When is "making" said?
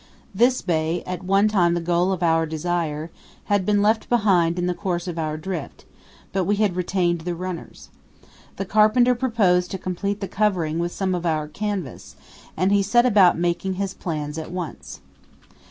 13.37-13.75